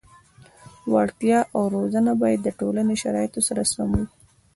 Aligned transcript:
وړتیا 0.93 1.39
او 1.55 1.61
روزنه 1.75 2.11
باید 2.21 2.39
د 2.43 2.49
ټولنې 2.59 2.95
شرایطو 3.01 3.41
سره 3.47 3.61
سم 3.73 3.89
وي. 3.97 4.05